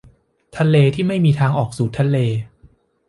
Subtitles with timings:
[0.57, 2.17] ทะเลที่ไม่มีทางออกสู่ทะเล